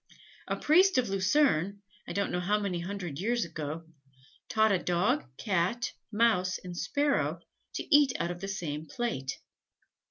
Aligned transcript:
A 0.47 0.55
priest 0.55 0.97
of 0.97 1.09
Lucerne, 1.09 1.83
I 2.07 2.13
don't 2.13 2.31
know 2.31 2.39
how 2.39 2.59
many 2.59 2.79
hundred 2.79 3.19
years 3.19 3.45
ago, 3.45 3.85
taught 4.49 4.71
a 4.71 4.79
Dog, 4.83 5.25
Cat, 5.37 5.91
Mouse 6.11 6.57
and 6.57 6.75
Sparrow, 6.75 7.39
to 7.75 7.95
eat 7.95 8.11
out 8.19 8.31
of 8.31 8.41
the 8.41 8.47
same 8.47 8.87
plate. 8.87 9.37